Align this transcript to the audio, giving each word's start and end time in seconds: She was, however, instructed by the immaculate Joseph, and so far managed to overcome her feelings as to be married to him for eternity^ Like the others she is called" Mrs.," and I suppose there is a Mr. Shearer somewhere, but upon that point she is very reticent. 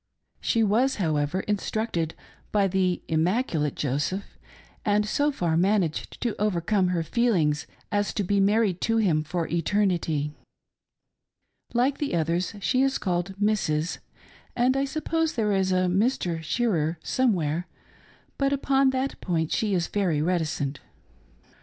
She 0.39 0.63
was, 0.63 0.95
however, 0.95 1.41
instructed 1.41 2.15
by 2.51 2.67
the 2.67 3.03
immaculate 3.07 3.75
Joseph, 3.75 4.39
and 4.83 5.05
so 5.07 5.31
far 5.31 5.55
managed 5.55 6.19
to 6.21 6.35
overcome 6.41 6.87
her 6.87 7.03
feelings 7.03 7.67
as 7.91 8.11
to 8.15 8.23
be 8.23 8.39
married 8.39 8.81
to 8.81 8.97
him 8.97 9.23
for 9.23 9.47
eternity^ 9.47 10.31
Like 11.75 11.99
the 11.99 12.15
others 12.15 12.55
she 12.61 12.81
is 12.81 12.97
called" 12.97 13.35
Mrs.," 13.39 13.99
and 14.55 14.75
I 14.75 14.85
suppose 14.85 15.33
there 15.33 15.51
is 15.51 15.71
a 15.71 15.85
Mr. 15.85 16.41
Shearer 16.41 16.97
somewhere, 17.03 17.67
but 18.39 18.51
upon 18.51 18.89
that 18.89 19.21
point 19.21 19.51
she 19.51 19.75
is 19.75 19.85
very 19.85 20.19
reticent. 20.19 20.79